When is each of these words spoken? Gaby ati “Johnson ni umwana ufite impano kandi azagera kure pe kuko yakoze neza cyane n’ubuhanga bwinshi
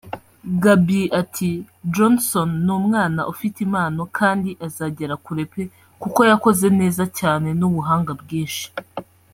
Gaby 0.61 1.01
ati 1.21 1.49
“Johnson 1.93 2.49
ni 2.65 2.71
umwana 2.79 3.21
ufite 3.33 3.57
impano 3.67 4.01
kandi 4.17 4.49
azagera 4.67 5.15
kure 5.25 5.43
pe 5.51 5.63
kuko 6.01 6.19
yakoze 6.29 6.65
neza 6.79 7.03
cyane 7.19 7.47
n’ubuhanga 7.59 8.11
bwinshi 8.23 8.65